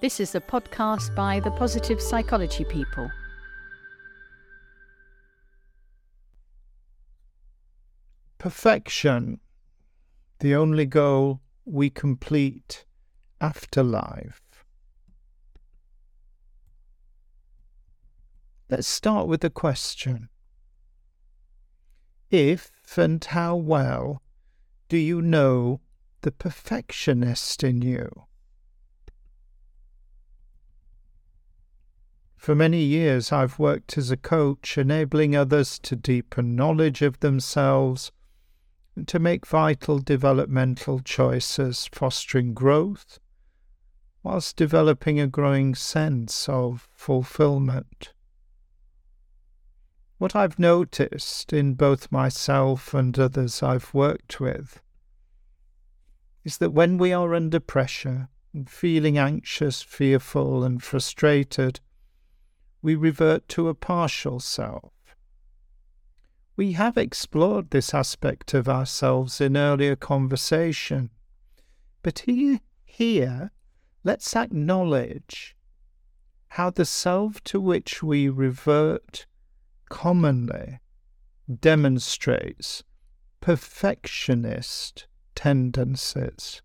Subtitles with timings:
[0.00, 3.10] This is a podcast by the Positive Psychology People.
[8.38, 9.40] Perfection,
[10.38, 12.86] the only goal we complete
[13.42, 14.40] after life.
[18.70, 20.30] Let's start with the question.
[22.30, 24.22] If and how well
[24.88, 25.82] do you know
[26.22, 28.29] the perfectionist in you?
[32.40, 38.12] For many years, I've worked as a coach, enabling others to deepen knowledge of themselves
[38.96, 43.18] and to make vital developmental choices, fostering growth,
[44.22, 48.14] whilst developing a growing sense of fulfillment.
[50.16, 54.80] What I've noticed in both myself and others I've worked with
[56.42, 61.80] is that when we are under pressure and feeling anxious, fearful, and frustrated,
[62.82, 64.92] we revert to a partial self.
[66.56, 71.10] We have explored this aspect of ourselves in earlier conversation,
[72.02, 73.50] but here, here
[74.04, 75.56] let's acknowledge
[76.48, 79.26] how the self to which we revert
[79.88, 80.80] commonly
[81.60, 82.82] demonstrates
[83.40, 86.62] perfectionist tendencies.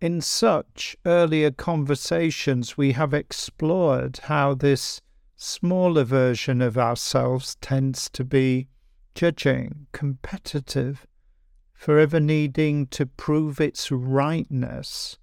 [0.00, 5.00] In such earlier conversations, we have explored how this
[5.36, 8.68] smaller version of ourselves tends to be
[9.14, 11.06] judging, competitive,
[11.72, 15.18] forever needing to prove its rightness,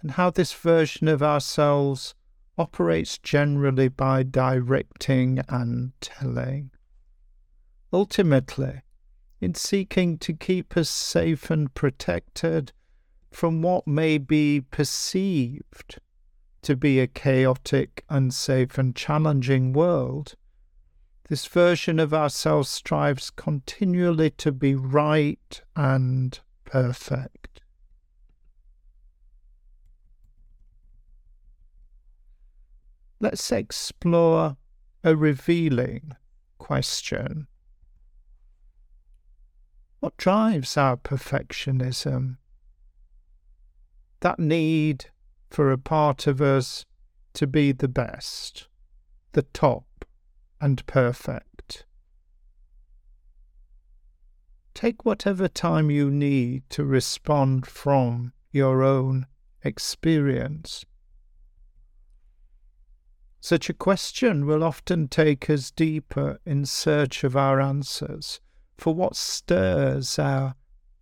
[0.00, 2.14] and how this version of ourselves
[2.56, 6.70] operates generally by directing and telling.
[7.92, 8.82] Ultimately,
[9.40, 12.72] in seeking to keep us safe and protected,
[13.30, 16.00] from what may be perceived
[16.62, 20.34] to be a chaotic, unsafe, and challenging world,
[21.28, 27.60] this version of ourselves strives continually to be right and perfect.
[33.20, 34.56] Let's explore
[35.04, 36.16] a revealing
[36.58, 37.46] question.
[40.00, 42.38] What drives our perfectionism?
[44.20, 45.06] That need
[45.48, 46.84] for a part of us
[47.34, 48.68] to be the best,
[49.32, 50.04] the top,
[50.60, 51.84] and perfect.
[54.74, 59.26] Take whatever time you need to respond from your own
[59.62, 60.84] experience.
[63.40, 68.40] Such a question will often take us deeper in search of our answers
[68.76, 70.54] for what stirs our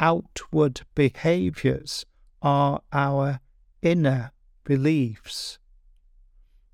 [0.00, 2.04] outward behaviours
[2.44, 3.40] are our
[3.80, 4.30] inner
[4.64, 5.58] beliefs.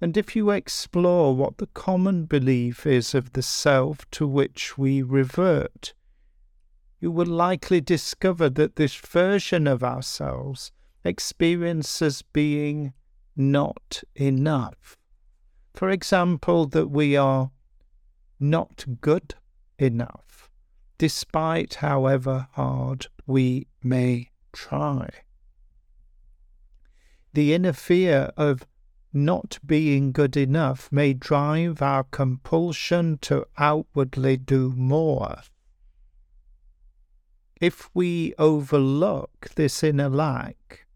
[0.00, 5.02] And if you explore what the common belief is of the self to which we
[5.02, 5.92] revert,
[7.00, 10.70] you will likely discover that this version of ourselves
[11.04, 12.92] experiences being
[13.34, 14.96] not enough.
[15.74, 17.50] For example, that we are
[18.38, 19.34] not good
[19.78, 20.48] enough,
[20.96, 25.08] despite however hard we may try
[27.36, 28.66] the inner fear of
[29.12, 35.36] not being good enough may drive our compulsion to outwardly do more.
[37.60, 40.86] If we overlook this inner lack,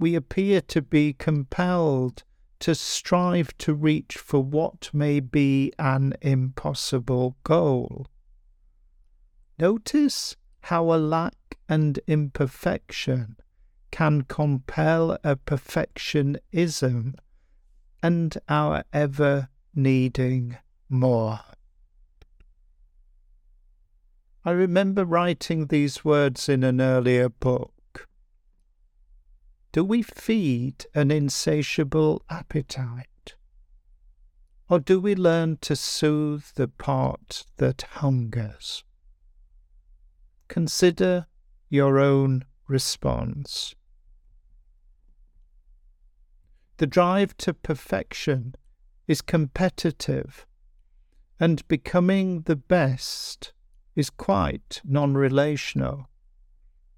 [0.00, 2.24] we appear to be compelled
[2.58, 8.08] to strive to reach for what may be an impossible goal.
[9.60, 11.36] Notice how a lack
[11.68, 13.36] and imperfection
[13.90, 17.14] can compel a perfectionism
[18.02, 20.56] and our ever needing
[20.88, 21.40] more.
[24.44, 28.08] I remember writing these words in an earlier book.
[29.72, 33.34] Do we feed an insatiable appetite?
[34.68, 38.84] Or do we learn to soothe the part that hungers?
[40.48, 41.26] Consider
[41.68, 43.74] your own response.
[46.78, 48.54] The drive to perfection
[49.06, 50.46] is competitive,
[51.40, 53.52] and becoming the best
[53.94, 56.10] is quite non relational.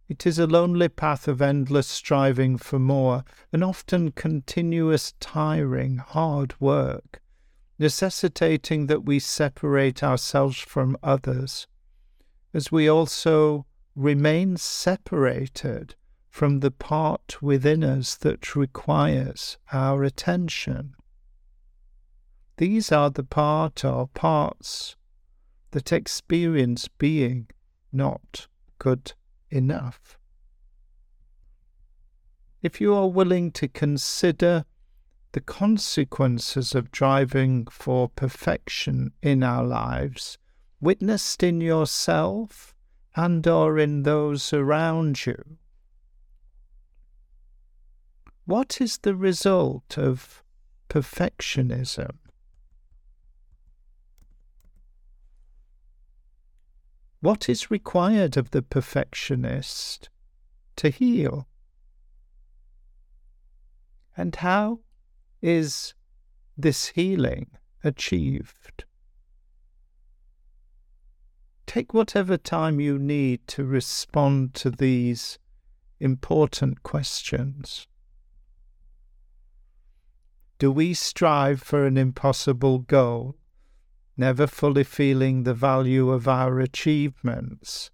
[0.08, 6.58] It is a lonely path of endless striving for more, and often continuous, tiring, hard
[6.60, 7.20] work,
[7.78, 11.68] necessitating that we separate ourselves from others,
[12.52, 13.66] as we also
[13.98, 15.96] remain separated
[16.30, 20.94] from the part within us that requires our attention.
[22.58, 24.94] These are the part or parts
[25.72, 27.48] that experience being
[27.92, 28.46] not
[28.78, 29.14] good
[29.50, 30.16] enough.
[32.62, 34.64] If you are willing to consider
[35.32, 40.38] the consequences of driving for perfection in our lives,
[40.80, 42.76] witnessed in yourself
[43.18, 45.58] and or in those around you,
[48.44, 50.44] what is the result of
[50.88, 52.18] perfectionism?
[57.18, 60.10] What is required of the perfectionist
[60.76, 61.48] to heal?
[64.16, 64.78] And how
[65.42, 65.92] is
[66.56, 67.48] this healing
[67.82, 68.84] achieved?
[71.68, 75.38] Take whatever time you need to respond to these
[76.00, 77.86] important questions.
[80.58, 83.36] Do we strive for an impossible goal
[84.16, 87.90] never fully feeling the value of our achievements,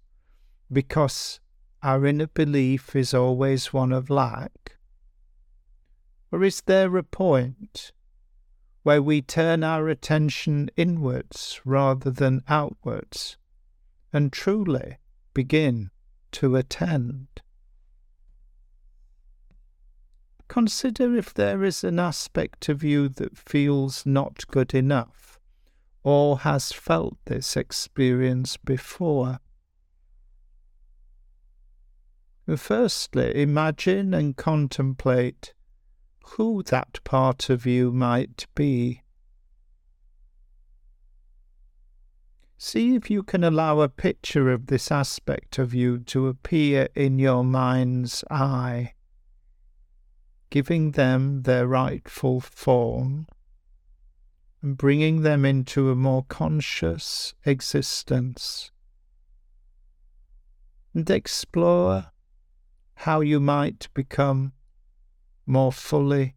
[0.71, 1.41] because
[1.83, 4.77] our inner belief is always one of lack?
[6.31, 7.91] Or is there a point
[8.83, 13.37] where we turn our attention inwards rather than outwards
[14.15, 14.97] and truly
[15.33, 15.91] begin
[16.31, 17.27] to attend?
[20.47, 25.37] Consider if there is an aspect of you that feels not good enough
[26.01, 29.39] or has felt this experience before.
[32.55, 35.53] Firstly, imagine and contemplate
[36.37, 39.01] who that part of you might be.
[42.57, 47.19] See if you can allow a picture of this aspect of you to appear in
[47.19, 48.93] your mind's eye,
[50.49, 53.27] giving them their rightful form
[54.61, 58.71] and bringing them into a more conscious existence.
[60.93, 62.11] And explore
[62.95, 64.53] how you might become
[65.45, 66.35] more fully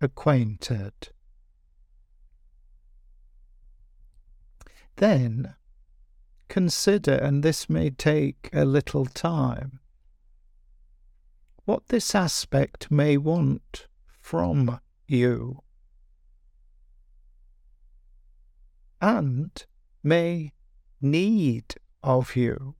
[0.00, 1.10] acquainted.
[4.96, 5.54] Then
[6.48, 9.80] consider, and this may take a little time,
[11.64, 13.86] what this aspect may want
[14.20, 15.62] from you.
[19.00, 19.66] and
[20.02, 20.52] may
[21.00, 22.74] need of you,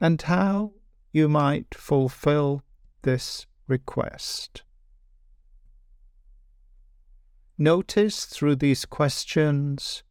[0.00, 0.72] and how
[1.12, 2.62] you might fulfill
[3.02, 4.63] this request.
[7.56, 10.02] Notice through these questions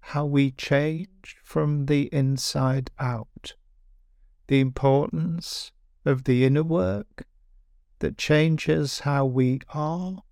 [0.00, 3.54] how we change from the inside out,
[4.46, 5.72] the importance
[6.04, 7.26] of the inner work
[7.98, 10.22] that changes how we are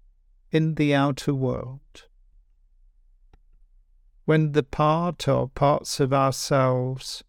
[0.53, 2.05] in the outer world.
[4.25, 7.25] When the part or parts of ourselves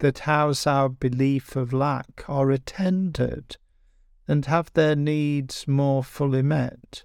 [0.00, 3.56] that house our belief of lack are attended
[4.26, 7.04] and have their needs more fully met,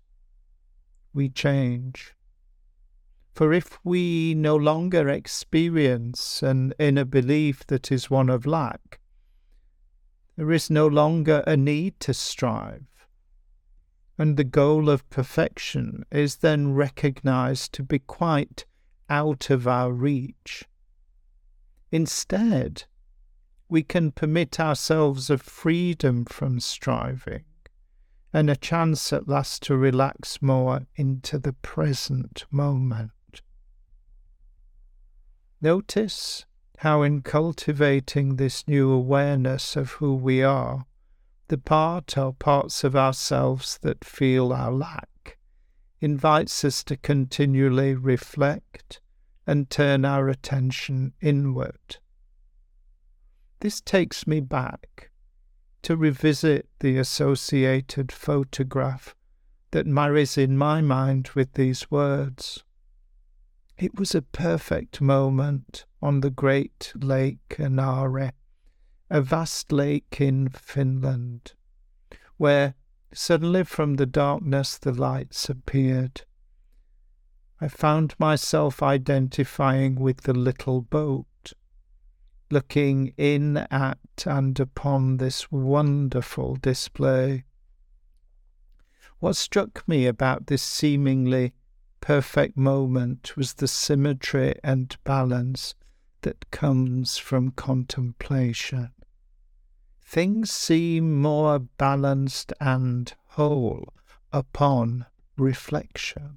[1.13, 2.15] we change.
[3.33, 8.99] For if we no longer experience an inner belief that is one of lack,
[10.35, 13.07] there is no longer a need to strive,
[14.17, 18.65] and the goal of perfection is then recognized to be quite
[19.09, 20.65] out of our reach.
[21.91, 22.83] Instead,
[23.69, 27.43] we can permit ourselves a freedom from striving
[28.33, 33.11] and a chance at last to relax more into the present moment.
[35.61, 36.45] Notice
[36.79, 40.85] how, in cultivating this new awareness of who we are,
[41.49, 45.37] the part or parts of ourselves that feel our lack
[45.99, 49.01] invites us to continually reflect
[49.45, 51.97] and turn our attention inward.
[53.59, 55.10] This takes me back
[55.83, 59.15] to revisit the associated photograph
[59.71, 62.63] that marries in my mind with these words.
[63.77, 68.31] It was a perfect moment on the great lake Inari,
[69.09, 71.53] a vast lake in Finland,
[72.37, 72.75] where
[73.13, 76.21] Suddenly from the darkness the lights appeared.
[77.59, 81.25] I found myself identifying with the little boat,
[82.51, 87.45] looking in at and upon this wonderful display.
[89.19, 91.53] What struck me about this seemingly
[92.01, 95.75] perfect moment was the symmetry and balance
[96.21, 98.91] that comes from contemplation.
[100.11, 103.93] things seem more balanced and whole
[104.33, 105.05] upon
[105.37, 106.35] reflection.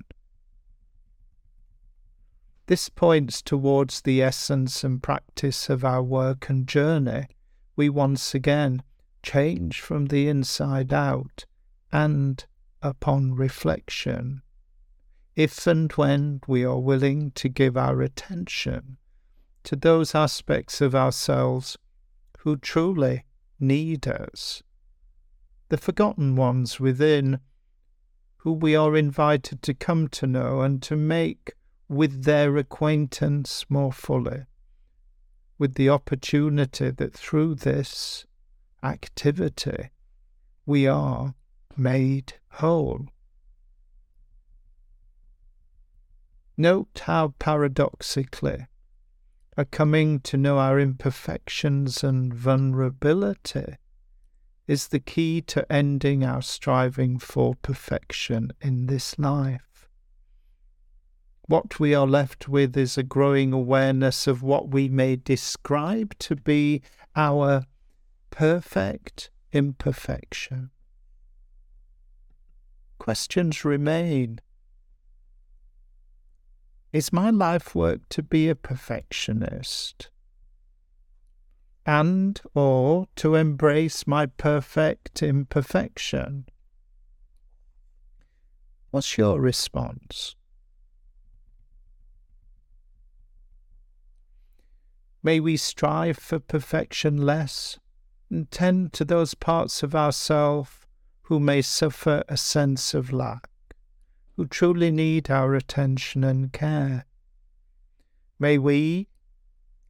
[2.67, 7.27] This points towards the essence and practice of our work and journey.
[7.77, 8.83] We once again
[9.23, 11.45] change from the inside out
[11.93, 12.45] and
[12.81, 14.41] upon reflection.
[15.37, 18.97] If and when we are willing to give our attention
[19.65, 21.77] to those aspects of ourselves
[22.39, 23.25] who truly
[23.61, 24.63] need us,
[25.69, 27.41] the forgotten ones within,
[28.39, 31.53] who we are invited to come to know and to make
[31.89, 34.45] with their acquaintance more fully,
[35.59, 38.27] with the opportunity that through this
[38.83, 39.91] activity
[40.67, 41.35] we are
[41.77, 43.07] made whole.
[46.57, 48.67] Note how paradoxically
[49.57, 53.77] a coming to know our imperfections and vulnerability
[54.67, 59.74] is the key to ending our striving for perfection in this life.
[61.47, 66.37] What we are left with is a growing awareness of what we may describe to
[66.37, 66.81] be
[67.15, 67.65] our
[68.31, 70.71] perfect imperfection.
[72.99, 74.41] Questions remain.
[76.95, 80.09] Is my life work to be a perfectionist?
[81.85, 86.47] And or to embrace my perfect imperfection?
[88.91, 90.37] What's your response?
[95.25, 97.79] May we strive for perfection less
[98.29, 100.87] and tend to those parts of ourself
[101.23, 103.49] who may suffer a sense of lack,
[104.37, 107.07] who truly need our attention and care.
[108.39, 109.09] May we,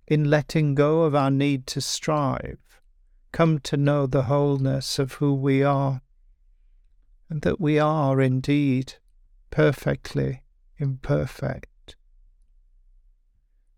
[0.07, 2.81] in letting go of our need to strive,
[3.33, 6.01] come to know the wholeness of who we are,
[7.29, 8.95] and that we are indeed
[9.51, 10.45] perfectly
[10.79, 11.74] imperfect.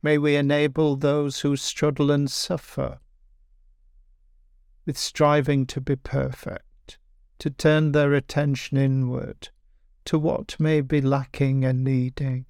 [0.06, 3.00] May we enable those who struggle and suffer
[4.84, 6.98] with striving to be perfect,
[7.40, 9.48] to turn their attention inward
[10.04, 12.46] to what may be lacking and needing,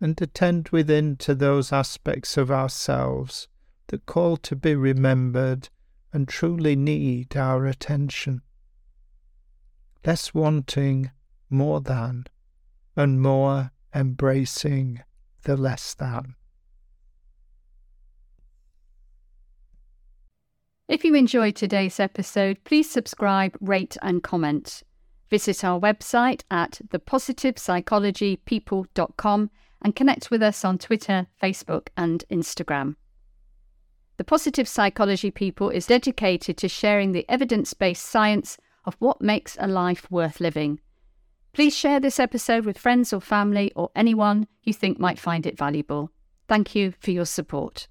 [0.00, 3.48] and attend within to those aspects of ourselves
[3.88, 5.68] that call to be remembered
[6.12, 8.40] and truly need our attention.
[10.04, 11.10] Less wanting
[11.50, 12.28] more than,
[12.94, 15.02] and more embracing
[15.42, 16.35] the less than.
[20.88, 24.84] If you enjoyed today's episode, please subscribe, rate, and comment.
[25.28, 29.50] Visit our website at thepositivepsychologypeople.com
[29.82, 32.94] and connect with us on Twitter, Facebook, and Instagram.
[34.16, 39.56] The Positive Psychology People is dedicated to sharing the evidence based science of what makes
[39.58, 40.78] a life worth living.
[41.52, 45.58] Please share this episode with friends or family or anyone you think might find it
[45.58, 46.12] valuable.
[46.46, 47.88] Thank you for your support.